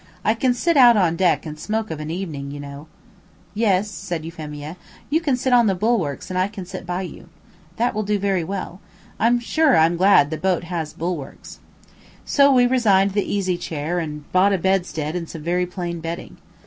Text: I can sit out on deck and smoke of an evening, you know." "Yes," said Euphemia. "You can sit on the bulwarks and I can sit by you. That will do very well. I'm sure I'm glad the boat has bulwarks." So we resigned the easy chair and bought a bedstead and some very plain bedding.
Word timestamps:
I 0.25 0.33
can 0.33 0.55
sit 0.55 0.77
out 0.77 0.97
on 0.97 1.15
deck 1.15 1.45
and 1.45 1.59
smoke 1.59 1.91
of 1.91 1.99
an 1.99 2.09
evening, 2.09 2.49
you 2.49 2.59
know." 2.59 2.87
"Yes," 3.53 3.87
said 3.91 4.25
Euphemia. 4.25 4.75
"You 5.11 5.21
can 5.21 5.37
sit 5.37 5.53
on 5.53 5.67
the 5.67 5.75
bulwarks 5.75 6.31
and 6.31 6.39
I 6.39 6.47
can 6.47 6.65
sit 6.65 6.87
by 6.87 7.03
you. 7.03 7.29
That 7.75 7.93
will 7.93 8.01
do 8.01 8.17
very 8.17 8.43
well. 8.43 8.81
I'm 9.19 9.39
sure 9.39 9.77
I'm 9.77 9.97
glad 9.97 10.31
the 10.31 10.37
boat 10.37 10.63
has 10.63 10.93
bulwarks." 10.93 11.59
So 12.25 12.51
we 12.51 12.65
resigned 12.65 13.11
the 13.11 13.31
easy 13.31 13.59
chair 13.59 13.99
and 13.99 14.23
bought 14.31 14.53
a 14.53 14.57
bedstead 14.57 15.15
and 15.15 15.29
some 15.29 15.43
very 15.43 15.67
plain 15.67 15.99
bedding. 15.99 16.37